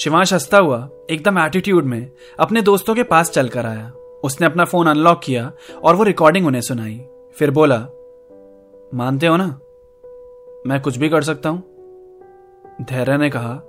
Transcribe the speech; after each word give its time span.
शिवांश 0.00 0.32
हंसता 0.32 0.58
हुआ 0.58 0.88
एकदम 1.10 1.38
एटीट्यूड 1.38 1.84
में 1.84 2.10
अपने 2.38 2.62
दोस्तों 2.62 2.94
के 2.94 3.02
पास 3.02 3.30
चलकर 3.30 3.66
आया। 3.66 3.92
उसने 4.24 4.46
अपना 4.46 4.64
फ़ोन 4.64 4.86
अनलॉक 4.86 5.20
किया 5.24 5.52
और 5.84 5.96
वो 5.96 6.02
रिकॉर्डिंग 6.02 6.46
उन्हें 6.46 6.62
सुनाई। 6.62 7.04
फिर 7.34 7.50
बोला, 7.50 7.86
मानते 8.94 9.26
हो 9.26 9.36
ना? 9.36 9.60
मैं 10.66 10.80
कुछ 10.80 10.96
भी 10.96 11.08
कर 11.08 11.22
सकता 11.22 11.48
हूँ? 11.48 11.62
धैर्य 12.82 13.16
ने 13.16 13.30
कहा 13.30 13.62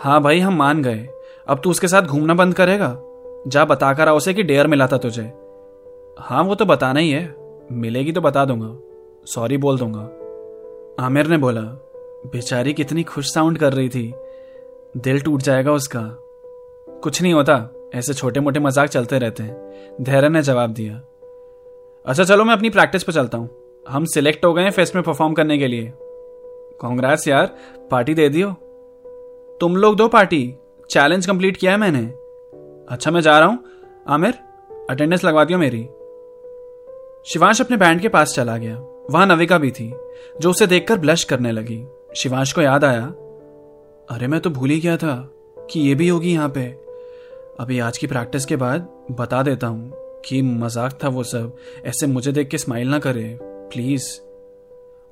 हाँ 0.00 0.22
भाई, 0.22 0.38
हम 0.38 0.54
मान 0.56 0.82
गए। 0.82 1.08
अब 1.48 1.60
तू 1.64 1.70
उसके 1.70 1.88
साथ 1.88 2.02
घूमना 2.02 2.34
बंद 2.34 2.54
करेगा। 2.54 2.96
जा 3.46 3.64
बताकर 3.64 4.08
आ 4.08 4.12
उसे 4.12 4.34
कि 4.34 4.42
डेयर 4.42 4.66
मिला 4.66 4.86
था 4.86 4.98
तुझे। 4.98 5.32
हाँ 6.18 6.44
वो 6.44 6.54
तो 6.54 6.64
बताना 6.64 7.00
ही 7.00 7.10
है। 7.10 7.36
मिलेगी 7.72 8.12
तो 8.12 8.20
बता 8.20 8.44
दूँगा। 8.44 8.76
सॉरी 9.26 9.56
बोल 9.56 9.78
दूँगा। 9.78 10.02
आमिर 11.06 11.26
ने 11.26 11.36
बोला, 11.36 11.62
बेचारी 12.32 12.72
कितनी 12.72 13.02
खुश 13.02 13.34
साउंड 13.34 13.58
कर 13.58 13.72
रही 13.72 13.88
थी। 13.88 14.14
दिल 14.94 15.20
टूट 15.20 15.42
जाएगा 15.42 15.72
उसका। 15.72 16.00
कुछ 17.02 17.22
नहीं 17.22 17.32
होता, 17.32 17.90
ऐसे 17.94 18.14
छोटे 18.14 18.40
मोटे 18.40 18.60
मज़ाक 18.60 18.88
चलते 18.88 19.18
रहते 19.18 19.42
हैं। 19.42 19.96
धैर्य 20.00 20.28
ने 20.28 20.42
जवाब 20.42 20.70
दिया। 20.70 20.94
अच्छा 22.06 22.24
चलो 22.24 22.44
मैं 22.44 22.52
अपनी 22.52 22.70
प्रैक्टिस 22.70 23.02
पर 23.02 23.12
चलता 23.12 23.38
हूँ। 23.38 23.48
हम 23.86 24.04
सिलेक्ट 24.04 24.44
हो 24.44 24.52
गए 24.54 24.62
हैं 24.62 24.70
फेस्ट 24.70 24.94
में 24.94 25.04
परफॉर्म 25.04 25.34
करने 25.34 25.58
के 25.58 25.66
लिए। 25.66 25.92
कांग्रेस 26.80 27.26
यार 27.28 27.46
पार्टी 27.90 28.14
दे 28.14 28.28
दियो। 28.28 28.50
तुम 29.60 29.76
लोग 29.76 29.96
दो 29.96 30.08
पार्टी 30.08 30.54
चैलेंज 30.90 31.26
कंप्लीट 31.26 31.56
किया 31.56 31.72
है 31.72 31.78
मैंने। 31.78 32.04
अच्छा 32.88 33.10
मैं 33.10 33.20
जा 33.20 33.38
रहा 33.38 33.48
हूँ। 33.48 33.64
आमिर 34.08 34.34
अटेंडेंस 34.90 35.24
लगवा 35.24 35.44
दियो 35.44 35.58
मेरी। 35.58 35.82
शिवांश 37.26 37.60
अपने 37.60 37.76
बैंड 37.76 38.00
के 38.00 38.08
पास 38.08 38.34
चला 38.34 38.56
गया। 38.56 38.76
वहाँ 39.10 39.26
नविका 39.26 39.58
भी 39.58 39.70
थी, 39.70 39.92
जो 40.40 40.50
उसे 40.50 40.66
देखकर 40.66 40.98
ब्लश 40.98 41.24
करने 41.24 41.52
लगी। 41.52 41.84
शिवांश 42.16 42.52
को 42.52 42.62
याद 42.62 42.84
आया। 42.84 43.12
अरे 44.10 44.26
मैं 44.26 44.40
तो 44.40 44.50
भूल 44.50 44.70
ही 44.70 44.80
गया 44.80 44.96
था 44.96 45.14
कि 45.70 45.80
ये 45.80 45.94
भी 45.94 46.08
होगी 46.08 46.32
यहाँ 46.32 46.48
पे। 46.48 46.62
अभी 47.60 47.78
आज 47.78 47.98
की 47.98 48.06
प्रैक्टिस 48.06 48.44
के 48.44 48.56
बाद 48.56 48.88
बता 49.10 49.42
देता 49.42 49.66
हूँ 49.66 49.92
कि 50.24 50.42
मज़ाक 50.42 50.98
था 51.04 51.08
वो 51.08 51.22
सब। 51.22 51.56
ऐसे 51.84 52.06
मुझे 52.06 52.32
देख 52.32 52.48
के 52.48 52.58
स्माइल 52.58 52.88
ना 52.88 52.98
करे। 52.98 53.38
प्लीज़ 53.42 54.08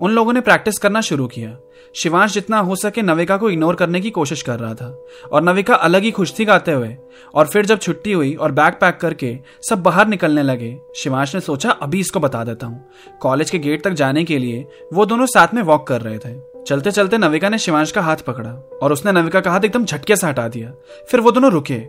उन 0.01 0.12
लोगों 0.12 0.33
ने 0.33 0.41
प्रैक्टिस 0.41 0.79
करना 0.79 1.01
शुरू 1.01 1.27
किया। 1.27 1.56
शिवांश 1.95 2.33
जितना 2.33 2.59
हो 2.59 2.77
सके 2.77 3.03
नविका 3.03 3.37
को 3.37 3.51
इग्नोर 3.51 3.75
करने 3.75 4.01
की 4.01 4.11
कोशिश 4.11 4.43
कर 4.43 4.59
रहा 4.59 4.75
था, 4.75 4.89
और 5.33 5.43
नविका 5.43 5.75
अलग 5.75 6.03
ही 6.03 6.11
खुश 6.11 6.39
थी 6.39 6.45
गाते 6.45 6.73
हुए, 6.73 6.97
और 7.34 7.47
फिर 7.47 7.67
जब 7.67 7.79
छुट्टी 7.79 8.12
हुई 8.12 8.34
और 8.34 8.53
बैग 8.53 8.75
पैक 8.75 8.97
करके 8.97 9.37
सब 9.62 9.83
बाहर 9.83 10.06
निकलने 10.06 10.43
लगे, 10.43 10.77
शिवांश 10.97 11.34
ने 11.34 11.41
सोचा, 11.41 11.71
अभी 11.71 12.01
इसको 12.01 12.21
बता 12.21 12.45
देता 12.45 12.67
हूँ। 12.67 13.19
कॉलेज 13.21 13.51
के 13.51 13.59
गेट 13.59 13.84
तक 13.84 13.93
जाने 13.93 14.25
के 14.25 14.39
लिए 14.39 14.67
वो 14.93 15.06
दोनों 15.06 15.27
साथ 15.27 15.55
में 15.55 15.62
वॉक 15.62 15.87
कर 15.87 16.01
रहे 16.01 16.19
थे। 16.19 16.39
चलते 16.65 16.91
चलते 16.91 17.19
नविका 17.19 17.48
ने 17.48 17.59
शिवांश 17.59 17.93
का 17.93 18.03
हाथ 18.03 18.17
पकड़ा, 18.17 18.51
और 18.83 18.93
उसने 18.93 19.12
नविका 19.12 19.41
का 19.41 19.51
हाथ 19.51 19.65
एकदम 19.65 19.84
झटके 19.84 20.17
से 20.17 20.27
हटा 20.27 20.48
दिया। 20.48 20.73
फिर 21.11 21.21
वो 21.21 21.31
दोनों 21.31 21.51
रुके। 21.51 21.83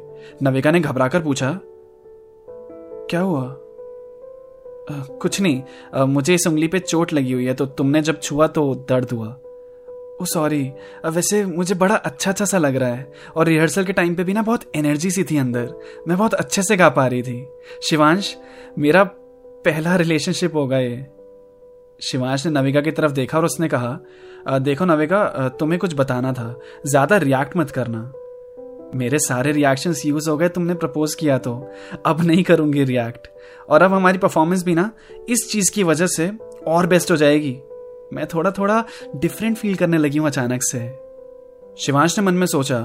नविका 0.44 0.72
ने 0.72 0.80
घबराकर 0.80 1.22
पूछा, 1.22 1.60
क्या 3.10 3.20
हुआ? 3.20 3.42
कुछ 5.22 5.40
नहीं। 5.42 6.06
मुझे 6.08 6.36
इस 6.36 6.48
उंगली 6.48 6.68
पे 6.68 6.80
चोट 6.80 7.14
लगी 7.14 7.32
हुई 7.32 7.46
है 7.46 7.54
तो 7.54 7.66
तुमने 7.66 8.02
जब 8.02 8.20
छुआ 8.22 8.48
तो 8.48 8.74
दर्द 8.90 9.12
हुआ। 9.12 9.28
Oh, 10.22 10.26
sorry. 10.26 10.62
वैसे 11.06 11.44
मुझे 11.46 11.76
बड़ा 11.76 11.96
अच्छा 11.96 12.32
अच्छा 12.32 12.46
सा 12.46 12.58
लग 12.58 12.76
रहा 12.76 12.90
है। 12.90 13.12
और 13.36 13.48
रिहर्सल 13.48 13.86
के 13.86 13.94
टाइम 13.94 14.16
पे 14.16 14.24
भी 14.24 14.34
ना 14.34 14.42
बहुत 14.42 14.72
एनर्जी 14.76 15.12
सी 15.12 15.24
थी 15.24 15.38
अंदर। 15.38 15.70
मैं 16.08 16.18
बहुत 16.18 16.34
अच्छे 16.34 16.64
से 16.64 16.78
गा 16.78 16.90
पा 16.90 17.08
रही 17.08 17.22
थी। 17.24 17.46
शिवांश, 17.84 18.36
मेरा 18.80 19.04
पहला 19.66 19.96
रिलेशनशिप 19.96 20.56
होगा 20.56 20.78
ये। 20.78 21.06
शिवांश 22.00 22.46
ने 22.46 22.52
नविका 22.52 22.82
की 22.82 22.92
तरफ़ 22.92 23.12
देखा 23.12 23.38
और 23.38 23.46
उसने 23.46 23.68
कहा 23.68 24.60
देखो 24.60 24.86
नविका 24.86 25.50
तुम्हें 25.60 25.80
कुछ 25.80 25.94
बताना 25.96 26.32
था। 26.34 26.56
ज़्यादा 26.86 27.18
रिएक्ट 27.18 27.58
मत 27.58 27.72
करना। 27.72 28.12
मेरे 28.96 29.20
सारे 29.20 29.52
रिएक्शंस 29.52 30.06
यूज़ 30.06 30.30
हो 30.30 30.38
गए, 30.38 30.50
तुमने 30.50 30.74
प्रपोज 30.74 31.16
किया 31.16 31.38
तो। 31.38 31.54
अब 32.06 32.22
नहीं 32.22 32.44
करूँगी 32.44 32.84
रिएक्ट 32.84 33.28
और 33.70 33.84
अब 33.84 33.94
हमारी 33.94 34.18
परफॉर्मेंस 34.18 34.64
भी 34.64 34.76
ना, 34.76 34.92
इस 35.30 35.52
चीज़ 35.52 35.72
की 35.72 35.84
वजह 35.84 36.08
से 36.08 36.32
और 36.68 36.88
बेस्ट 36.88 37.12
हो 37.12 37.16
जाएगी। 37.16 37.58
मैं 38.14 38.26
थोड़ा 38.28 38.52
थोड़ा 38.52 38.84
डिफरेंट 39.16 39.58
फील 39.58 39.76
करने 39.76 39.98
लगी 39.98 40.18
हूँ 40.18 40.28
अचानक 40.28 40.64
से। 40.64 40.80
शिवांश 41.78 42.20
ने 42.20 42.26
मन 42.26 42.34
में 42.34 42.48
सोचा, 42.48 42.80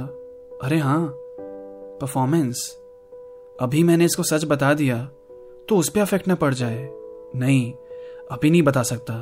अरे 0.62 0.78
हाँ 0.78 1.12
परफॉर्मेंस 2.00 2.76
अभी 3.60 3.82
मैंने 3.82 4.04
इसको 4.04 4.22
सच 4.22 4.44
बता 4.44 4.74
दिया 4.74 5.04
तो 5.68 5.76
उस 5.76 5.88
पर 5.88 6.00
अफेक्ट 6.00 6.28
ना 6.28 6.34
पड़ 6.34 6.54
जाए। 6.54 6.88
नहीं 7.36 7.72
अभी 8.30 8.50
नहीं 8.50 8.62
बता 8.62 8.82
सकता। 8.82 9.14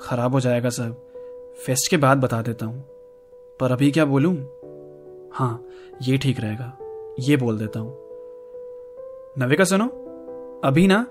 खराब 0.00 0.32
हो 0.32 0.40
जाएगा 0.40 0.68
सब। 0.68 0.92
फेस्ट 1.66 1.90
के 1.90 1.96
बाद 1.96 2.18
बता 2.18 2.40
देता 2.42 2.66
हूँ। 2.66 2.80
पर 3.60 3.72
अभी 3.72 3.90
क्या 3.90 4.04
बोलूँ? 4.04 4.34
हाँ 5.32 5.66
ये 6.02 6.16
ठीक 6.18 6.40
रहेगा। 6.40 6.76
ये 7.20 7.36
बोल 7.36 7.58
देता 7.58 7.80
हूँ। 7.80 7.96
नविका 9.38 9.64
सुनो। 9.64 9.86
अभी 10.64 10.86
ना 10.86 11.06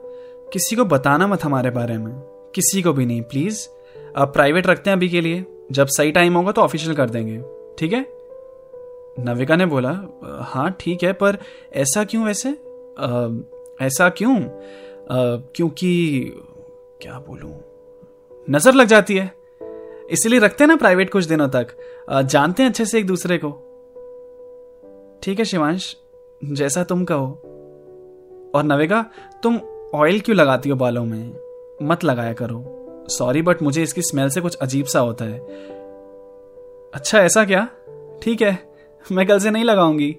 किसी 0.47 0.75
को 0.75 0.85
बताना 0.85 1.27
मत 1.27 1.43
हमारे 1.43 1.69
बारे 1.69 1.97
में। 1.97 2.13
किसी 2.55 2.81
को 2.81 2.93
भी 2.93 3.05
नहीं 3.05 3.21
प्लीज़ 3.21 3.67
अब 4.15 4.33
प्राइवेट 4.33 4.67
रखते 4.67 4.89
हैं 4.89 4.97
अभी 4.97 5.09
के 5.09 5.21
लिए। 5.21 5.45
जब 5.71 5.87
सही 5.87 6.11
टाइम 6.11 6.37
होगा 6.37 6.51
तो 6.51 6.61
ऑफिशियल 6.61 6.95
कर 6.95 7.09
देंगे। 7.09 7.37
ठीक 7.77 7.93
है? 7.93 8.05
नविका 9.19 9.55
ने 9.55 9.65
बोला 9.65 9.91
हाँ 10.43 10.69
ठीक 10.79 11.03
है 11.03 11.13
पर 11.13 11.37
ऐसा 11.73 12.03
क्यों 12.03 12.25
वैसे? 12.25 12.49
आ, 12.99 13.29
ऐसा 13.81 14.09
क्यों? 14.09 14.35
क्योंकि 15.55 15.91
क्या 17.01 17.19
बोलूँ? 17.19 17.53
नज़र 18.47 18.73
लग 18.73 18.87
जाती 18.87 19.15
है। 19.15 19.31
इसीलिए 20.11 20.39
रखते 20.39 20.63
हैं 20.63 20.67
ना 20.67 20.75
प्राइवेट 20.75 21.09
कुछ 21.09 21.25
दिनों 21.25 21.47
तक। 21.47 21.67
जानते 22.25 22.63
हैं 22.63 22.69
अच्छे 22.69 22.85
से 22.85 22.99
एक 22.99 23.07
दूसरे 23.07 23.37
को। 23.37 23.49
ठीक 25.25 25.39
है 25.39 25.45
शिवांश, 25.45 25.95
जैसा 26.41 26.83
तुम 26.83 27.03
कहो। 27.03 27.27
और 28.55 28.63
नवेगा, 28.63 29.01
तुम 29.43 29.59
ऑयल 29.95 30.19
क्यों 30.19 30.37
लगाती 30.37 30.69
हो 30.69 30.75
बालों 30.75 31.05
में? 31.05 31.33
मत 31.81 32.03
लगाया 32.03 32.33
करो। 32.33 33.07
सॉरी 33.09 33.41
बट 33.41 33.61
मुझे 33.61 33.83
इसकी 33.83 34.01
स्मेल 34.01 34.29
से 34.29 34.41
कुछ 34.41 34.55
अजीब 34.55 34.85
सा 34.85 34.99
होता 34.99 35.25
है। 35.25 35.39
अच्छा 36.93 37.19
ऐसा 37.19 37.45
क्या? 37.45 37.67
ठीक 38.21 38.41
है, 38.41 38.57
मैं 39.05 39.27
कल 39.27 39.39
से 39.39 39.51
नहीं 39.51 39.63
लगाऊँगी। 39.63 40.11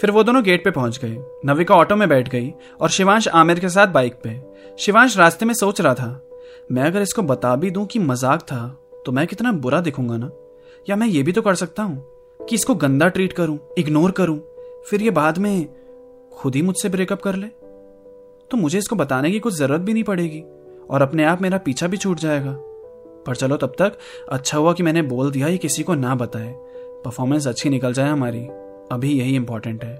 फिर 0.00 0.10
वो 0.10 0.22
दोनों 0.22 0.44
गेट 0.44 0.64
पे 0.64 0.70
पहुँच 0.70 1.00
गए। 1.04 1.16
नविका 1.44 1.74
ऑटो 1.74 1.96
में 1.96 2.08
बैठ 2.08 2.28
गई 2.28 2.52
और 2.80 2.88
शिवांश 2.88 3.28
आमिर 3.28 3.60
के 3.60 3.68
साथ 3.68 3.86
बाइक 3.86 4.20
पे। 4.24 4.40
शिवांश 4.78 5.18
रास्ते 5.18 5.46
में 5.46 5.54
सोच 5.54 5.80
रहा 5.80 5.94
था, 5.94 6.20
मैं 6.72 6.82
अगर 6.82 7.02
इसको 7.02 7.22
बता 7.22 7.56
भी 7.56 7.70
दूँ 7.70 7.86
कि 7.86 7.98
मज़ाक 7.98 8.42
था 8.42 8.66
तो 9.06 9.12
मैं 9.12 9.26
कितना 9.26 9.52
बुरा 9.52 9.80
दिखूँगा 9.80 10.16
ना? 10.16 10.30
या 10.88 10.96
मैं 10.96 11.06
ये 11.06 11.22
भी 11.22 11.32
तो 11.32 11.42
कर 11.42 11.54
सकता 11.54 11.82
हूँ? 11.82 12.15
कि 12.48 12.54
इसको 12.54 12.74
गंदा 12.74 13.08
ट्रीट 13.08 13.32
करूँ 13.32 13.58
इग्नोर 13.78 14.10
करूँ, 14.10 14.38
फिर 14.90 15.02
ये 15.02 15.10
बाद 15.10 15.38
में 15.38 15.66
खुद 16.32 16.54
ही 16.54 16.62
मुझसे 16.62 16.88
ब्रेकअप 16.88 17.22
कर 17.22 17.36
ले? 17.36 17.46
तो 18.50 18.56
मुझे 18.56 18.78
इसको 18.78 18.96
बताने 18.96 19.30
की 19.30 19.38
कुछ 19.38 19.54
ज़रूरत 19.54 19.80
भी 19.80 19.92
नहीं 19.92 20.04
पड़ेगी 20.04 20.40
और 20.90 21.02
अपने 21.02 21.24
आप 21.24 21.42
मेरा 21.42 21.58
पीछा 21.58 21.86
भी 21.86 21.96
छूट 21.96 22.18
जाएगा। 22.18 22.56
पर 23.26 23.36
चलो 23.36 23.56
तब 23.56 23.72
तक 23.78 23.96
अच्छा 24.28 24.58
हुआ 24.58 24.72
कि 24.72 24.82
मैंने 24.82 25.02
बोल 25.02 25.30
दिया 25.30 25.48
ये 25.48 25.58
किसी 25.58 25.82
को 25.82 25.94
ना 25.94 26.14
बताए। 26.14 26.52
परफॉर्मेंस 27.04 27.46
अच्छी 27.46 27.70
निकल 27.70 27.92
जाए 27.92 28.08
हमारी। 28.08 28.40
अभी 28.92 29.12
यही 29.12 29.34
इंपॉर्टेंट 29.36 29.84
है। 29.84 29.94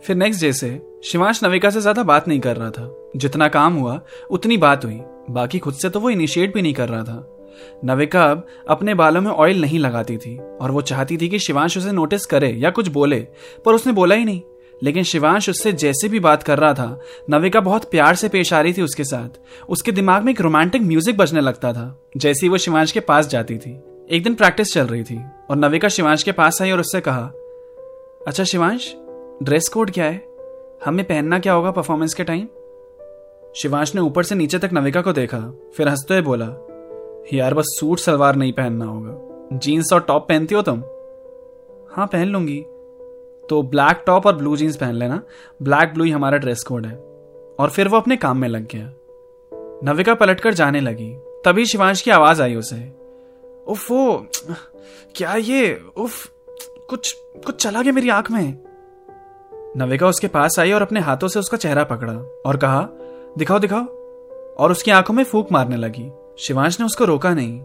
फिर 0.00 0.16
नेक्स्ट 0.16 0.40
डे 0.40 0.52
से 0.52 0.80
शिवांश 1.04 1.44
नविका 1.44 1.70
से 1.70 1.80
ज़्यादा 1.80 2.02
बात 2.02 2.28
नहीं 2.28 2.40
कर 2.40 2.56
रहा 2.56 2.70
था। 2.70 3.10
जितना 3.16 3.48
काम 3.48 3.74
हुआ, 3.74 4.00
उतनी 4.30 4.56
बात 4.56 4.84
हुई। 4.84 5.00
बाकी 5.30 5.58
खुद 5.58 5.74
से 5.74 5.90
तो 5.90 6.00
वो 6.00 6.10
इनिशिएट 6.10 6.54
भी 6.54 6.62
नहीं 6.62 6.74
कर 6.74 6.88
रहा 6.88 7.02
था। 7.02 7.33
नविका 7.84 8.24
अब 8.24 8.46
अपने 8.68 8.94
बालों 8.94 9.20
में 9.20 9.30
ऑयल 9.30 9.60
नहीं 9.60 9.78
लगाती 9.78 10.16
थी 10.16 10.38
और 10.60 10.70
वो 10.70 10.82
चाहती 10.82 11.16
थी 11.16 11.28
कि 11.28 11.38
शिवांश 11.38 11.78
उसे 11.78 11.92
नोटिस 11.92 12.26
करे 12.26 12.48
या 12.48 12.70
कुछ 12.70 12.88
बोले, 12.88 13.20
पर 13.64 13.74
उसने 13.74 13.92
बोला 13.92 14.14
ही 14.14 14.24
नहीं। 14.24 14.40
लेकिन 14.82 15.02
शिवांश 15.02 15.48
उससे 15.48 15.72
जैसे 15.72 16.08
भी 16.08 16.20
बात 16.20 16.42
कर 16.42 16.58
रहा 16.58 16.74
था, 16.74 17.00
नविका 17.30 17.60
बहुत 17.60 17.84
प्यार 17.84 18.14
से 18.14 18.28
पेश 18.28 18.52
आ 18.52 18.60
रही 18.60 18.72
थी 18.72 18.82
उसके 18.82 19.04
साथ। 19.04 19.40
उसके 19.68 19.92
दिमाग 19.92 20.22
में 20.22 20.32
एक 20.32 20.40
रोमांटिक 20.40 20.82
म्यूज़िक 20.82 21.16
बजने 21.16 21.40
लगता 21.40 21.72
था, 21.72 22.02
जैसे 22.16 22.46
ही 22.46 22.50
वो 22.50 22.58
शिवांश 22.58 22.92
के 22.92 23.00
पास 23.00 23.28
जाती 23.28 23.58
थी। 23.58 23.78
एक 24.10 24.22
दिन 24.22 24.34
प्रैक्टिस 24.34 24.72
चल 24.74 24.86
रही 24.86 25.02
थी 25.02 25.20
और 25.50 25.56
नविका 25.56 25.88
शिवांश 25.88 26.22
के 26.22 26.32
पास 26.32 26.62
आई 26.62 26.70
और 26.70 26.80
उससे 26.80 27.00
कहा 27.00 27.32
अच्छा 28.26 28.44
शिवांश 28.44 28.94
ड्रेस 29.42 29.68
कोड 29.68 29.90
क्या 29.90 30.04
है? 30.04 30.24
हमें 30.84 31.04
पहनना 31.04 31.38
क्या 31.38 31.52
होगा 31.52 31.70
परफॉर्मेंस 31.70 32.14
के 32.14 32.24
टाइम 32.24 32.48
शिवांश 33.56 33.94
ने 33.94 34.00
ऊपर 34.00 34.22
से 34.22 34.34
नीचे 34.34 34.58
तक 34.58 34.70
नविका 34.72 35.00
को 35.02 35.12
देखा, 35.12 35.40
फिर 35.76 35.88
हँसते 35.88 36.14
हुए 36.14 36.22
बोला 36.22 36.46
यार 37.32 37.54
बस 37.54 37.64
सूट 37.80 37.98
सलवार 37.98 38.36
नहीं 38.36 38.52
पहनना 38.52 38.84
होगा। 38.84 39.30
जीन्स 39.58 39.92
और 39.92 40.00
टॉप 40.00 40.28
पहनती 40.28 40.54
हो 40.54 40.62
तुम? 40.62 40.80
हाँ 41.92 42.06
पहन 42.06 42.26
लूँगी। 42.26 42.64
तो 43.50 43.62
ब्लैक 43.62 44.02
टॉप 44.06 44.26
और 44.26 44.36
ब्लू 44.36 44.56
जीन्स 44.56 44.76
पहन 44.76 44.94
लेना। 44.94 45.22
ब्लैक 45.62 45.94
ब्लू 45.94 46.04
ही 46.04 46.10
हमारा 46.10 46.38
ड्रेस 46.38 46.62
कोड 46.62 46.86
है। 46.86 46.96
और 47.58 47.70
फिर 47.70 47.88
वो 47.88 47.96
अपने 47.96 48.16
काम 48.16 48.38
में 48.38 48.48
लग 48.48 48.68
गया। 48.68 48.92
नविका 49.84 50.14
पलटकर 50.14 50.54
जाने 50.54 50.80
लगी। 50.80 51.14
तभी 51.44 51.66
शिवांश 51.66 52.02
की 52.02 52.10
आवाज़ 52.10 52.42
आई 52.42 52.54
उसे। 52.54 52.92
उफ, 53.66 53.90
वो, 53.90 54.26
क्या 55.14 55.34
ये, 55.34 55.82
उफ, 55.96 56.32
कुछ 56.88 57.16
कुछ 57.46 57.62
चला 57.62 57.82
गया 57.82 57.92
मेरी 57.92 58.08
आँख 58.08 58.30
में। 58.30 58.58
नविका 59.76 60.08
उसके 60.08 60.26
पास 60.26 60.58
आई 60.58 60.72
और 60.72 60.82
अपने 60.82 61.00
हाथों 61.00 61.28
से 61.28 61.38
उसका 61.38 61.56
चेहरा 61.56 61.84
पकड़ा 61.84 62.12
और 62.46 62.56
कहा, 62.56 62.88
दिखाओ 63.38 63.58
दिखाओ। 63.58 63.84
और 64.54 64.70
उसकी 64.70 64.90
आँखों 64.90 65.14
में 65.14 65.24
फूक 65.24 65.52
मारने 65.52 65.76
लगी। 65.76 66.10
शिवांश 66.38 66.80
ने 66.80 66.86
उसको 66.86 67.04
रोका 67.04 67.34
नहीं। 67.34 67.60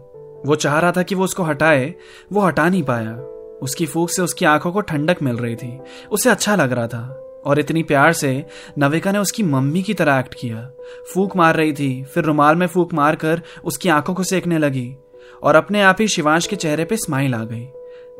वो 0.46 0.54
चाह 0.54 0.78
रहा 0.78 0.92
था 0.92 1.02
कि 1.02 1.14
वो 1.14 1.24
उसको 1.24 1.42
हटाए, 1.42 1.94
वो 2.32 2.40
हटा 2.40 2.68
नहीं 2.68 2.82
पाया। 2.82 3.16
उसकी 3.62 3.86
फूक 3.86 4.10
से 4.10 4.22
उसकी 4.22 4.44
आँखों 4.44 4.72
को 4.72 4.80
ठंडक 4.80 5.22
मिल 5.22 5.36
रही 5.36 5.56
थी। 5.56 5.80
उसे 6.10 6.30
अच्छा 6.30 6.56
लग 6.56 6.72
रहा 6.72 6.86
था। 6.86 7.26
और 7.44 7.58
इतनी 7.58 7.82
प्यार 7.82 8.12
से 8.12 8.46
नविका 8.78 9.12
ने 9.12 9.18
उसकी 9.18 9.42
मम्मी 9.42 9.82
की 9.82 9.94
तरह 9.94 10.18
एक्ट 10.18 10.34
किया। 10.34 10.70
फूक 11.14 11.36
मार 11.36 11.56
रही 11.56 11.72
थी, 11.72 12.04
फिर 12.04 12.24
रुमाल 12.24 12.56
में 12.56 12.66
फूक 12.66 12.94
मारकर 12.94 13.42
उसकी 13.64 13.88
आँखों 13.88 14.14
को 14.14 14.22
सेकने 14.22 14.58
लगी। 14.58 14.96
और 15.42 15.54
अपने 15.54 15.82
आप 15.82 15.96
ही 16.00 16.08
शिवांश 16.08 16.46
के 16.46 16.56
चेहरे 16.56 16.84
पे 16.84 16.96
स्माइल 16.96 17.34
आ 17.34 17.44
गई, 17.44 17.68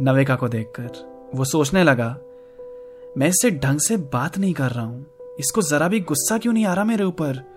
नविका 0.00 0.36
को 0.36 0.48
देखकर। 0.48 0.88
वो 1.34 1.44
सोचने 1.44 1.84
लगा, 1.84 2.18
मैं 3.18 3.28
इससे 3.28 3.50
ढंग 3.50 3.80
से 3.80 3.96
बात 3.96 4.38
नहीं 4.38 4.54
कर 4.54 4.70
रहा 4.70 4.84
हूँ। 4.84 5.06
इसको 5.40 5.62
जरा 5.62 5.88
भी 5.88 6.00
गुस्सा 6.00 6.38
क्यों 6.38 6.52
नहीं 6.52 6.66
आ 6.66 6.74
रहा 6.74 6.84
मेरे 6.84 7.04
ऊपर? 7.04 7.50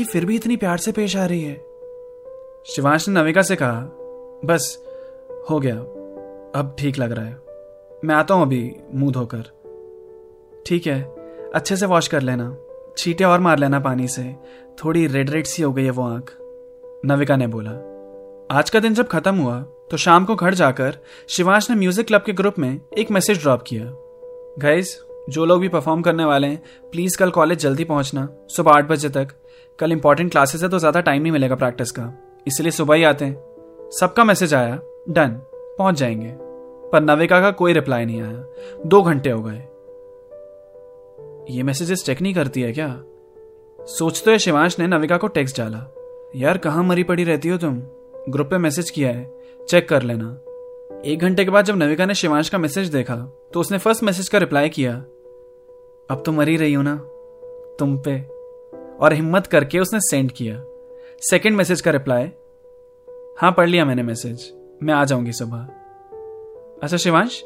ये 0.00 0.04
फिर 0.04 0.24
भी 0.24 0.36
इतनी 0.36 0.56
प्यार 0.56 0.78
से 0.78 0.92
पेश 0.92 1.16
आ 1.16 1.26
रही 1.26 1.42
है। 1.42 1.73
शिवांश 2.66 3.08
ने 3.08 3.14
नविका 3.14 3.42
से 3.42 3.56
कहा, 3.56 3.80
बस, 4.44 4.78
हो 5.50 5.58
गया। 5.60 5.74
अब 6.54 6.74
ठीक 6.78 6.98
लग 6.98 7.12
रहा 7.12 7.24
है। 7.24 8.00
मैं 8.04 8.14
आता 8.14 8.34
हूँ 8.34 8.42
अभी 8.42 8.74
मुँह 8.94 9.12
धोकर। 9.12 9.42
ठीक 10.66 10.86
है, 10.86 11.00
अच्छे 11.54 11.76
से 11.76 11.86
वॉश 11.86 12.08
कर 12.08 12.22
लेना। 12.22 12.56
छीटे 12.98 13.24
और 13.24 13.40
मार 13.40 13.58
लेना 13.58 13.80
पानी 13.80 14.08
से। 14.08 14.24
थोड़ी 14.78 15.06
रेड 15.06 15.30
रेड 15.30 15.46
सी 15.46 15.62
हो 15.62 15.72
गई 15.72 15.84
है 15.84 15.90
वो 15.90 16.02
आँख। 16.04 16.32
नविका 17.06 17.36
ने 17.36 17.46
बोला, 17.46 17.70
आज 18.50 18.70
का 18.70 18.80
दिन 18.80 18.94
जब 18.94 19.08
खत्म 19.08 19.36
हुआ 19.36 19.60
तो 19.90 19.96
शाम 19.96 20.24
को 20.24 20.34
घर 20.34 20.54
जाकर 20.54 20.98
शिवांश 21.28 21.70
ने 21.70 21.76
म्यूज़िक 21.76 22.06
क्लब 22.06 22.22
के 22.26 22.32
ग्रुप 22.32 22.58
में 22.58 22.80
एक 22.98 23.10
मैसेज 23.10 23.42
ड्रॉप 23.42 23.62
किया। 23.66 23.84
गाइस 24.58 24.98
जो 25.30 25.44
लोग 25.44 25.60
भी 25.60 25.68
परफॉर्म 25.68 26.02
करने 26.02 26.24
वाले 26.24 26.46
हैं 26.46 26.90
प्लीज़ 26.92 27.18
कल 27.18 27.30
कॉलेज 27.30 27.58
जल्दी 27.58 27.84
पहुँचना। 27.84 28.28
सुबह 28.48 28.72
आठ 28.72 28.88
बजे 28.88 29.08
तक। 29.10 29.40
कल 29.78 29.92
इंपॉर्टेंट 29.92 30.30
क्लासेस 30.32 30.62
है 30.62 30.68
तो 30.68 30.78
ज़्यादा 30.78 31.00
टाइम 31.00 31.22
नहीं 31.22 31.32
मिलेगा 31.32 31.54
प्रैक्टिस 31.56 31.90
का। 31.90 32.12
इसलिए 32.46 32.70
सुबह 32.70 32.94
ही 32.94 33.04
आते 33.04 33.24
हैं। 33.24 33.34
सबका 34.00 34.24
मैसेज 34.24 34.54
आया, 34.54 34.80
डन, 35.08 35.40
पहुँच 35.54 35.94
जाएँगे। 35.94 36.34
पर 36.90 37.00
नविका 37.00 37.40
का 37.40 37.50
कोई 37.50 37.72
रिप्लाई 37.72 38.04
नहीं 38.04 38.22
आया। 38.22 38.44
दो 38.86 39.02
घंटे 39.02 39.30
हो 39.30 39.42
गए। 39.42 39.62
ये 41.54 41.62
मैसेजेस 41.62 42.04
चेक 42.04 42.22
नहीं 42.22 42.34
करती 42.34 42.62
है 42.62 42.72
क्या? 42.72 43.02
सोचते 43.80 44.30
हुए 44.30 44.38
शिवांश 44.38 44.78
ने 44.78 44.86
नविका 44.86 45.16
को 45.16 45.26
टेक्स्ट 45.26 45.58
डाला। 45.58 45.94
यार, 46.36 46.58
कहाँ 46.58 46.84
मरी 46.84 47.02
पड़ी 47.02 47.24
रहती 47.24 47.48
हो 47.48 47.58
तुम? 47.58 47.82
ग्रुप 48.28 48.46
पे 48.46 48.58
मैसेज 48.58 48.90
किया 48.90 49.08
है 49.08 49.38
चेक 49.68 49.88
कर 49.88 50.02
लेना। 50.02 50.38
एक 51.04 51.18
घंटे 51.18 51.44
के 51.44 51.50
बाद 51.50 51.64
जब 51.64 51.76
नविका 51.76 52.06
ने 52.06 52.14
शिवांश 52.14 52.48
का 52.48 52.58
मैसेज 52.58 52.88
देखा 52.88 53.16
तो 53.52 53.60
उसने 53.60 53.78
फ़र्स्ट 53.78 54.02
मैसेज 54.02 54.28
का 54.28 54.38
रिप्लाई 54.38 54.68
किया। 54.68 54.94
अब 56.10 56.22
तो 56.26 56.32
मरी 56.32 56.56
रही 56.56 56.74
हो 56.74 56.82
ना, 56.82 56.96
तुम 57.78 57.98
पे। 57.98 58.20
और 58.98 59.12
हिम्मत 59.12 59.46
करके 59.46 59.78
उसने 59.78 60.00
सेंड 60.00 60.32
किया। 60.32 60.64
सेकंड 61.22 61.56
मैसेज 61.56 61.80
का 61.80 61.90
रिप्लाई 61.90 62.24
हाँ 63.38 63.52
पढ़ 63.52 63.68
लिया 63.68 63.84
मैंने 63.84 64.02
मैसेज 64.02 64.52
मैं 64.82 64.94
आ 64.94 65.04
जाऊँगी 65.04 65.32
सुबह. 65.32 65.58
अच्छा 66.82 66.96
शिवांश 66.96 67.44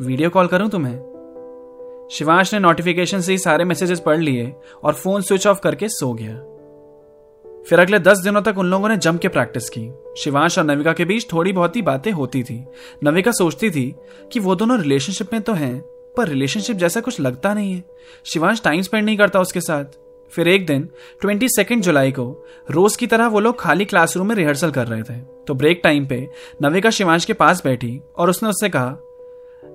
वीडियो 0.00 0.30
कॉल 0.30 0.46
करूँ 0.46 0.70
तुम्हें? 0.70 2.08
शिवांश 2.12 2.54
ने 2.54 2.60
नोटिफिकेशन 2.60 3.20
से 3.20 3.32
ही 3.32 3.38
सारे 3.38 3.64
मैसेजेस 3.64 4.00
पढ़ 4.00 4.18
लिए 4.18 4.54
और 4.84 4.94
फ़ोन 4.94 5.22
स्विच 5.22 5.46
ऑफ़ 5.46 5.60
करके 5.60 5.88
सो 5.88 6.12
गया। 6.12 6.34
फिर 7.62 7.78
अगले 7.78 7.98
दस 7.98 8.18
दिनों 8.18 8.42
तक 8.42 8.58
उन 8.58 8.66
लोगों 8.66 8.88
ने 8.88 8.96
जम 8.96 9.16
के 9.16 9.28
प्रैक्टिस 9.28 9.70
की। 9.70 9.90
शिवांश 10.16 10.58
और 10.58 10.64
नविका 10.64 10.92
के 10.92 11.04
बीच 11.04 11.32
थोड़ी 11.32 11.52
बहुत 11.52 11.76
ही 11.76 11.82
बातें 11.82 12.12
होती 12.12 12.42
थी। 12.42 12.64
नविका 13.04 13.32
सोचती 13.32 13.70
थी 13.70 13.94
कि 14.32 14.40
वो 14.40 14.54
दोनों 14.54 14.80
रिलेशनशिप 14.80 15.32
में 15.32 15.42
तो 15.42 15.52
हैं, 15.52 15.80
पर 16.16 16.28
रिलेशनशिप 16.28 16.76
जैसा 16.76 17.00
कुछ 17.00 17.20
लगता 17.20 17.54
नहीं 17.54 17.72
है। 17.72 17.84
शिवांश 18.24 18.62
टाइम 18.62 18.82
स्पेंड 18.82 19.04
नहीं 19.04 19.18
करता 19.18 19.40
उसके 19.40 19.60
साथ। 19.60 19.84
फिर 20.34 20.48
एक 20.48 20.66
दिन 20.66 20.88
ट्वेंटी 21.20 21.48
सेकेंड 21.48 21.82
जुलाई 21.82 22.12
को, 22.12 22.46
रोज 22.70 22.96
की 22.96 23.06
तरह 23.06 23.26
वो 23.26 23.40
लोग 23.40 23.60
खाली 23.60 23.84
क्लासरूम 23.84 24.28
में 24.28 24.34
रिहर्सल 24.34 24.70
कर 24.70 24.86
रहे 24.86 25.02
थे। 25.02 25.18
तो 25.46 25.54
ब्रेक 25.54 25.80
टाइम 25.84 26.06
पे, 26.06 26.28
नविका 26.62 26.90
शिवांश 26.90 27.24
के 27.24 27.32
पास 27.32 27.64
बैठी 27.64 28.00
और 28.16 28.30
उसने 28.30 28.48
उससे 28.48 28.68
कहा 28.68 28.96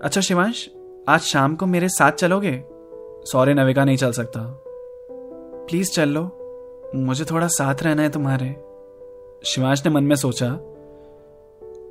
अच्छा 0.03 0.21
शिवांश, 0.21 0.69
आज 1.09 1.19
शाम 1.19 1.55
को 1.55 1.65
मेरे 1.65 1.89
साथ 1.89 2.11
चलोगे? 2.11 2.63
सॉरी 3.25 3.53
नविका 3.53 3.85
नहीं 3.85 3.97
चल 3.97 4.11
सकता। 4.11 4.41
प्लीज़ 5.69 5.91
चल 5.91 6.09
लो। 6.09 6.29
मुझे 6.95 7.25
थोड़ा 7.25 7.47
साथ 7.47 7.83
रहना 7.83 8.01
है 8.01 8.09
तुम्हारे। 8.09 8.55
शिवांश 9.45 9.85
ने 9.85 9.91
मन 9.91 10.03
में 10.03 10.15
सोचा, 10.15 10.47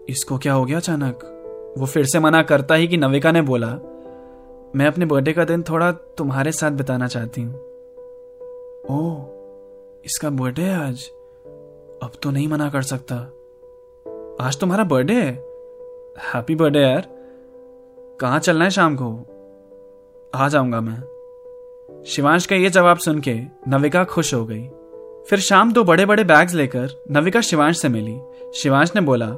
इसको 0.09 0.39
क्या 0.39 0.53
हो 0.53 0.65
गया 0.65 0.77
अचानक? 0.77 1.31
वो 1.79 1.87
फिर 1.87 2.05
से 2.05 2.21
मना 2.21 2.43
करता 2.43 2.75
ही 2.75 2.89
कि 2.89 2.97
नविका 2.97 3.33
ने 3.33 3.43
बोला, 3.43 3.69
मैं 4.77 4.87
अपने 4.87 5.07
बर्थडे 5.07 5.33
का 5.33 5.45
दिन 5.45 5.63
थोड़ा 5.63 5.93
तुम्हारे 5.93 6.53
साथ 6.53 6.71
बिताना 6.71 7.07
चाहती 7.07 7.43
हूँ। 7.43 7.74
ओ, 8.91 9.17
इसका 10.05 10.31
बर्थडे 10.31 10.63
है 10.63 10.89
आज। 10.89 11.09
अब 12.03 12.11
तो 12.23 12.31
नहीं 12.31 12.49
मना 12.49 12.71
कर 12.71 12.83
सकता। 12.83 13.15
आज 14.47 14.59
तुम्हारा 14.61 14.85
बर्थडे 14.85 15.13
है। 15.13 15.33
हैप्पी 16.19 16.55
बर्थडे 16.55 16.79
यार। 16.79 17.09
कहाँ 18.21 18.39
चलना 18.39 18.65
है 18.65 18.71
शाम 18.71 18.97
को? 19.01 19.27
आ 20.35 20.49
जाऊँगा 20.49 20.81
मैं। 20.81 21.01
शिवांश 22.07 22.47
का 22.47 22.57
ये 22.57 22.71
जवाब 22.71 22.97
सुन 22.97 23.21
के 23.21 23.41
नविका 23.69 24.05
खुश 24.05 24.35
हो 24.35 24.45
गई। 24.45 24.69
फिर 25.31 25.39
शाम 25.39 25.73
दो 25.73 25.85
बड़े 25.85 26.07
बड़े 26.07 26.25
बैग्स 26.25 26.55
लेकर 26.55 27.05
नविका 27.11 27.41
शिवांश 27.41 27.79
से 27.79 27.89
मिली। 27.89 28.21
शिवांश 28.55 28.93
ने 28.95 29.01
बोला, 29.01 29.31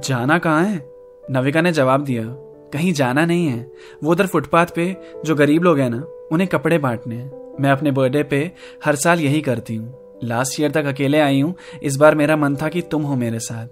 जाना 0.00 0.38
कहाँ 0.38 0.64
है? 0.64 0.92
नविका 1.30 1.60
ने 1.60 1.72
जवाब 1.72 2.04
दिया, 2.04 2.24
कहीं 2.72 2.92
जाना 2.92 3.26
नहीं 3.26 3.46
है। 3.46 3.72
वो 4.04 4.10
उधर 4.10 4.26
फुटपाथ 4.26 4.66
पे 4.66 4.96
जो 5.24 5.34
गरीब 5.34 5.62
लोग 5.62 5.78
हैं 5.78 5.90
ना, 5.90 6.04
उन्हें 6.32 6.48
कपड़े 6.48 6.78
बांटने 6.78 7.16
हैं। 7.16 7.41
मैं 7.60 7.70
अपने 7.70 7.90
बर्थडे 7.90 8.22
पे 8.22 8.52
हर 8.84 8.96
साल 8.96 9.20
यही 9.20 9.40
करती 9.40 9.76
हूँ। 9.76 10.18
लास्ट 10.24 10.60
ईयर 10.60 10.70
तक 10.70 10.84
अकेले 10.84 11.20
आई 11.20 11.40
हूँ। 11.40 11.54
इस 11.82 11.96
बार 11.96 12.14
मेरा 12.14 12.36
मन 12.36 12.56
था 12.56 12.68
कि 12.68 12.82
तुम 12.82 13.02
हो 13.02 13.14
मेरे 13.14 13.38
साथ। 13.38 13.66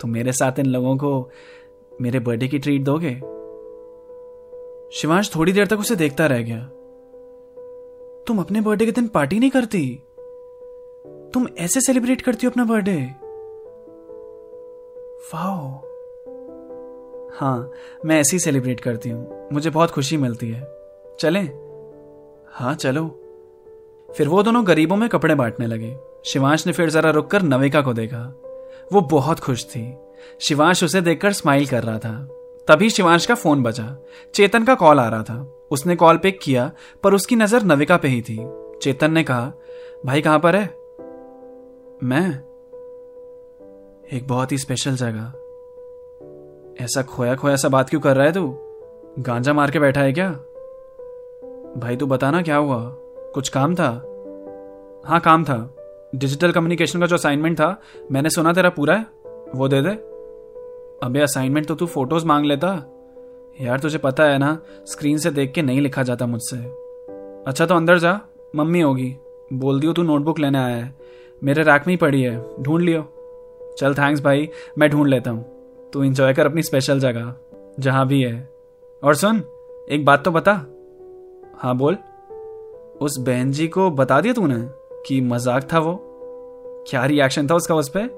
तुम 0.00 0.10
मेरे 0.10 0.32
साथ 0.32 0.58
इन 0.58 0.66
लोगों 0.66 0.96
को 0.96 1.30
मेरे 2.00 2.18
बर्थडे 2.18 2.48
की 2.48 2.58
ट्रीट 2.58 2.82
दोगे? 2.82 3.14
शिवांश 4.92 5.36
थोड़ी 5.36 5.52
देर 5.52 5.66
तक 5.66 5.78
उसे 5.78 5.96
देखता 5.96 6.26
रह 6.26 6.42
गया। 6.42 6.60
तुम 8.26 8.38
अपने 8.38 8.60
बर्थडे 8.60 8.86
के 8.86 8.92
दिन 8.92 9.08
पार्टी 9.08 9.38
नहीं 9.38 9.50
करती? 9.50 10.02
तुम 11.34 11.46
ऐसे 11.58 11.80
सेलिब्रेट 11.80 12.20
करती 12.20 12.46
हो 12.46 12.50
अपना 12.50 12.64
बर्थडे? 12.64 13.10
वाओ 15.34 15.88
हाँ 17.34 17.70
मैं 18.04 18.20
ऐसे 18.20 18.36
ही 18.36 18.40
सेलिब्रेट 18.40 18.80
करती 18.80 19.10
हूँ। 19.10 19.48
मुझे 19.52 19.70
बहुत 19.70 19.90
खुशी 19.90 20.16
मिलती 20.16 20.50
है। 20.50 20.68
चलें। 21.20 21.67
हाँ 22.52 22.74
चलो। 22.74 23.06
फिर 24.16 24.28
वो 24.28 24.42
दोनों 24.42 24.66
गरीबों 24.66 24.96
में 24.96 25.08
कपड़े 25.08 25.34
बांटने 25.34 25.66
लगे। 25.66 25.96
शिवांश 26.24 26.66
ने 26.66 26.72
फिर 26.72 26.90
जरा 26.90 27.10
रुककर 27.10 27.42
नविका 27.42 27.80
को 27.80 27.94
देखा। 27.94 28.34
वो 28.92 29.00
बहुत 29.00 29.40
खुश 29.40 29.64
थी। 29.64 29.96
शिवांश 30.40 30.84
उसे 30.84 31.00
देखकर 31.00 31.32
स्माइल 31.32 31.66
कर 31.66 31.82
रहा 31.82 31.98
था। 31.98 32.28
तभी 32.68 32.90
शिवांश 32.90 33.26
का 33.26 33.34
फ़ोन 33.34 33.62
बजा। 33.62 34.04
चेतन 34.34 34.64
का 34.64 34.74
कॉल 34.74 35.00
आ 35.00 35.08
रहा 35.08 35.22
था। 35.22 35.54
उसने 35.70 35.96
कॉल 35.96 36.16
पिक 36.16 36.40
किया, 36.42 36.72
पर 37.02 37.14
उसकी 37.14 37.36
नज़र 37.36 37.62
नविका 37.62 37.96
पे 37.96 38.08
ही 38.08 38.22
थी। 38.22 38.40
चेतन 38.82 39.12
ने 39.12 39.24
कहा, 39.24 39.52
भाई 40.06 40.20
कहाँ 40.20 40.38
पर 40.38 40.56
है? 40.56 40.66
मैं? 42.04 42.30
एक 44.12 44.24
बहुत 44.28 44.52
ही 44.52 44.58
स्पेशल 44.58 44.92
जगह। 44.94 45.32
ऐसा 46.84 47.02
खोया 47.02 47.34
खोया 47.34 47.56
सा 47.56 47.68
बात 47.68 47.90
क्यों 47.90 48.00
कर 48.00 48.16
रहा 48.16 48.26
है 48.26 48.32
तू? 48.32 48.58
गांजा 49.18 49.52
मार 49.52 49.70
के 49.70 49.78
बैठा 49.78 50.00
है 50.00 50.12
क्या? 50.12 50.40
भाई, 51.78 51.96
तू 51.96 52.06
बताना 52.06 52.42
क्या 52.42 52.56
हुआ? 52.56 52.94
कुछ 53.34 53.48
काम 53.48 53.74
था? 53.74 53.90
हाँ 55.06 55.20
काम 55.20 55.44
था। 55.44 55.74
डिजिटल 56.14 56.52
कम्युनिकेशन 56.52 57.00
का 57.00 57.06
जो 57.06 57.16
असाइनमेंट 57.16 57.56
था, 57.56 57.80
मैंने 58.12 58.30
सुना 58.30 58.52
तेरा 58.52 58.70
पूरा 58.70 58.94
है? 58.94 59.06
वो 59.54 59.68
दे 59.68 59.82
दे। 59.82 59.90
अबे 61.06 61.20
असाइनमेंट 61.20 61.66
तो 61.66 61.74
तू 61.74 61.86
फ़ोटोज़ 61.86 62.26
मांग 62.26 62.46
लेता। 62.46 62.82
यार, 63.60 63.80
तुझे 63.80 63.98
पता 63.98 64.24
है 64.24 64.38
ना 64.38 64.58
स्क्रीन 64.86 65.18
से 65.18 65.30
देख 65.30 65.52
के 65.52 65.62
नहीं 65.62 65.80
लिखा 65.80 66.02
जाता 66.02 66.26
मुझसे। 66.26 66.56
अच्छा 67.46 67.66
तो 67.66 67.74
अंदर 67.74 67.98
जा। 67.98 68.20
मम्मी 68.56 68.80
होगी। 68.80 69.16
बोल 69.52 69.80
दियो, 69.80 69.92
तू 69.92 70.02
नोटबुक 70.02 70.38
लेने 70.38 70.58
आया 70.58 70.76
है। 70.76 70.94
मेरे 71.44 71.62
रैक 71.62 71.82
में 71.86 71.92
ही 71.92 71.96
पड़ी 71.96 72.22
है। 72.22 72.44
ढूंढ 72.60 72.82
लियो। 72.82 73.12
चल 73.78 73.94
थैंक्स 73.94 74.22
भाई। 74.22 74.48
मैं 74.78 74.90
ढूंढ 74.90 75.08
लेता 75.08 75.30
हूँ। 75.30 75.46
तू 75.92 76.04
इंजॉय 76.04 76.34
कर 76.34 76.46
अपनी 76.46 76.62
स्पेशल 76.62 77.00
जगह, 77.00 77.34
जहाँ 77.80 78.06
भी 78.06 78.22
है। 78.22 78.50
और 79.04 79.14
सुन, 79.14 79.42
एक 79.90 80.04
बात 80.04 80.24
तो 80.24 80.30
बता। 80.30 80.66
हाँ 81.58 81.76
बोल। 81.76 81.96
उस 83.00 83.16
बहन 83.18 83.50
जी 83.52 83.68
को 83.68 83.90
बता 83.90 84.20
दिया 84.20 84.34
तूने 84.34 84.56
कि 85.06 85.20
मज़ाक 85.20 85.68
था 85.72 85.78
वो? 85.78 85.94
क्या 86.88 87.04
रिएक्शन 87.04 87.46
था 87.46 87.54
उसका 87.54 87.74
उस 87.74 87.88
पर 87.88 88.08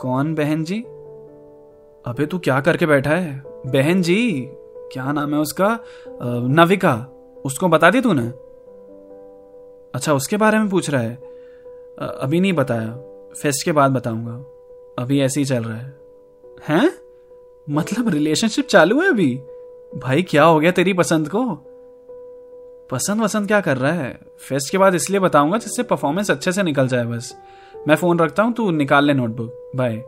कौन 0.00 0.34
बहन 0.34 0.64
जी? 0.64 0.80
अबे, 2.04 2.26
तू 2.26 2.38
क्या 2.38 2.60
करके 2.60 2.86
बैठा 2.86 3.10
है? 3.10 3.42
बहन 3.66 4.02
जी, 4.02 4.48
क्या 4.92 5.12
नाम 5.12 5.34
है 5.34 5.40
उसका? 5.40 5.78
नविका, 6.48 6.94
उसको 7.44 7.68
बता 7.68 7.90
दी 7.90 8.00
तूने? 8.00 8.26
अच्छा 9.94 10.14
उसके 10.14 10.36
बारे 10.36 10.58
में 10.58 10.68
पूछ 10.68 10.90
रहा 10.90 11.02
है। 11.02 11.14
अभी 11.98 12.40
नहीं 12.40 12.52
बताया। 12.52 12.96
फेस्ट 13.42 13.64
के 13.64 13.72
बाद 13.72 13.90
बताऊँगा। 13.90 14.32
अभी 14.98 15.20
ऐसे 15.20 15.40
ही 15.40 15.46
चल 15.46 15.64
रहा 15.64 15.76
है। 15.76 15.96
हैं? 16.68 16.90
मतलब 17.70 18.08
रिलेशनशिप 18.08 18.66
चालू 18.66 19.00
है 19.00 19.08
अभी? 19.08 19.34
भाई, 19.96 20.22
क्या 20.22 20.44
हो 20.44 20.60
गया 20.60 20.70
तेरी 20.70 20.92
पसंद 20.92 21.28
को? 21.28 21.44
पसंद 22.90 23.20
वसंद 23.20 23.46
क्या 23.46 23.60
कर 23.60 23.76
रहा 23.76 23.92
है? 23.92 24.18
फेस्ट 24.38 24.70
के 24.70 24.78
बाद 24.78 24.94
इसलिए 24.94 25.20
बताऊँगा 25.20 25.58
जिससे 25.58 25.82
परफॉर्मेंस 25.82 26.30
अच्छे 26.30 26.52
से 26.52 26.62
निकल 26.62 26.88
जाए 26.88 27.04
बस। 27.04 27.34
मैं 27.88 27.96
फ़ोन 27.96 28.18
रखता 28.18 28.42
हूँ, 28.42 28.52
तू 28.52 28.70
निकाल 28.70 29.04
ले 29.04 29.14
नोटबुक 29.14 29.70
बाय 29.76 30.02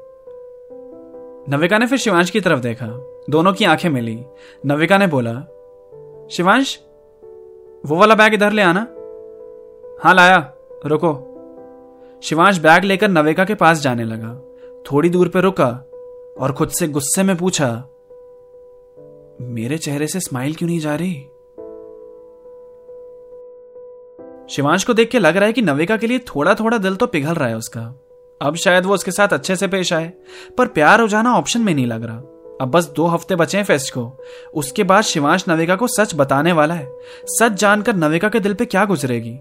नविका 1.49 1.79
ने 1.79 1.87
फिर 1.87 1.99
शिवांश 1.99 2.31
की 2.31 2.41
तरफ़ 2.41 2.61
देखा। 2.61 2.87
दोनों 3.31 3.53
की 3.53 3.65
आँखें 3.65 3.89
मिली। 3.91 4.25
नविका 4.67 4.99
ने 4.99 5.07
बोला, 5.07 5.35
शिवांश, 6.31 6.79
वो 7.87 7.97
वाला 7.97 8.15
बैग 8.15 8.35
इधर 8.35 8.53
ले 8.53 8.63
आना। 8.63 8.81
हाँ 10.05 10.15
लाया। 10.15 10.53
रुको। 10.87 11.25
शिवांश 12.23 12.59
बैग 12.59 12.85
लेकर 12.85 13.09
नविका 13.09 13.45
के 13.45 13.55
पास 13.55 13.81
जाने 13.81 14.05
लगा। 14.05 14.35
थोड़ी 14.93 15.09
दूर 15.09 15.29
पर 15.29 15.41
रुका 15.41 15.71
और 16.41 16.53
खुद 16.53 16.69
से 16.69 16.89
गुस्से 16.89 17.23
में 17.23 17.37
पूछा, 17.37 17.71
मेरे 19.41 19.79
चेहरे 19.79 20.07
से 20.07 20.21
स्माइल 20.21 20.55
क्यों 20.55 20.69
नहीं 20.69 20.81
जा 20.81 20.95
रही? 20.95 21.27
शिवांश 24.51 24.85
को 24.85 24.95
देख 24.95 25.11
के 25.11 25.19
लग 25.19 25.37
रहा 25.37 25.47
है 25.47 25.53
कि 25.53 25.63
नविका 25.63 25.97
के 25.97 26.07
लिए 26.07 26.19
थोड़ा 26.19 26.55
थोड़ा 26.55 26.79
दिल 26.79 26.95
तो 26.97 27.07
पिघल 27.07 27.35
रहा 27.35 27.49
है 27.49 27.57
उसका। 27.57 27.81
अब 28.41 28.55
शायद 28.55 28.87
वो 28.87 28.95
उसके 28.95 29.11
साथ 29.11 29.29
अच्छे 29.29 29.57
से 29.57 29.67
पेश 29.69 29.93
आए, 29.93 30.13
पर 30.59 30.67
प्यार 30.67 31.01
हो 31.01 31.09
जाना 31.09 31.35
ऑप्शन 31.35 31.61
में 31.61 31.75
नहीं 31.75 31.87
लग 31.87 32.05
रहा। 32.05 32.17
अब 32.61 32.71
बस 32.71 32.85
दो 32.87 33.07
हफ़्ते 33.07 33.37
बचे 33.37 33.59
हैं 33.59 33.65
फेस्ट 33.65 33.93
को। 33.95 34.05
उसके 34.55 34.85
बाद 34.85 35.03
शिवांश 35.03 35.45
नविका 35.49 35.77
को 35.77 35.87
सच 35.87 36.15
बताने 36.15 36.53
वाला 36.53 36.75
है। 36.75 36.89
सच 37.29 37.53
जानकर 37.53 37.97
नविका 37.97 38.29
के 38.29 38.41
दिल 38.41 38.55
पे 38.55 38.65
क्या 38.65 38.85
गुजरेगी? 38.85 39.39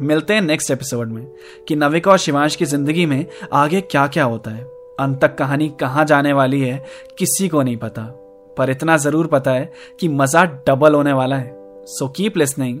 मिलते 0.00 0.34
हैं 0.34 0.42
नेक्स्ट 0.42 0.70
एपिसोड 0.70 1.08
में, 1.08 1.26
कि 1.68 1.76
नविका 1.76 2.10
और 2.10 2.18
शिवांश 2.18 2.56
की 2.56 2.64
ज़िंदगी 2.64 3.06
में 3.06 3.24
आगे 3.52 3.80
क्या 3.80 4.06
क्या 4.06 4.24
होता 4.24 4.50
है। 4.50 4.64
अंत 5.00 5.20
तक 5.20 5.34
कहानी 5.34 5.68
कहाँ 5.68 6.04
जाने 6.04 6.32
वाली 6.32 6.60
है, 6.60 6.84
किसी 7.18 7.48
को 7.48 7.62
नहीं 7.62 7.76
पता। 7.76 8.02
पर 8.56 8.70
इतना 8.70 8.96
ज़रूर 8.96 9.26
पता 9.26 9.50
है 9.50 9.72
कि 10.00 10.08
मज़ा 10.08 10.44
डबल 10.68 10.94
होने 10.94 11.12
वाला 11.12 11.36
है। 11.36 11.52
So 11.88 12.08
keep 12.08 12.36
listening 12.36 12.80